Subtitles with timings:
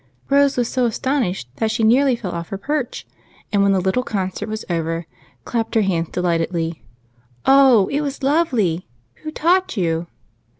[0.31, 3.05] Rose was eo astonished that she nearly fell off her perch,
[3.53, 5.05] and when the little concert was over
[5.45, 6.81] clapped her hands delightedly."
[7.45, 8.87] Oh, it was lovely!
[9.21, 10.07] Who taught you